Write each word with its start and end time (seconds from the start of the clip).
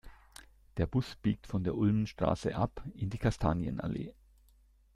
Der 0.77 0.87
Bus 0.87 1.15
biegt 1.17 1.45
von 1.45 1.63
der 1.63 1.75
Ulmenstraße 1.75 2.55
ab 2.55 2.81
in 2.95 3.11
die 3.11 3.19
Kastanienallee. 3.19 4.15